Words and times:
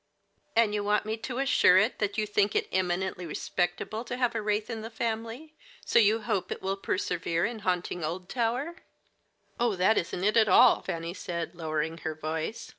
"And 0.55 0.73
you 0.73 0.83
want 0.83 1.05
me 1.05 1.15
to 1.17 1.37
assure 1.37 1.77
it 1.77 1.99
that 1.99 2.17
you 2.17 2.25
think 2.25 2.55
it 2.55 2.67
eminently 2.71 3.27
respectable 3.27 4.03
to 4.05 4.17
have 4.17 4.33
a 4.33 4.41
wraith 4.41 4.67
in 4.67 4.81
the 4.81 4.89
family, 4.89 5.53
so 5.85 5.99
you 5.99 6.21
hope 6.23 6.51
it 6.51 6.59
will 6.63 6.75
persevere 6.77 7.45
in 7.45 7.59
haunting 7.59 8.03
Oldtower?" 8.03 8.77
"Oh, 9.59 9.73
it 9.73 9.97
is 9.99 10.11
n't 10.11 10.23
that 10.23 10.37
at 10.37 10.47
all," 10.47 10.81
Fanny 10.81 11.13
said, 11.13 11.53
lowering 11.53 11.99
her 11.99 12.15
voice. 12.15 12.67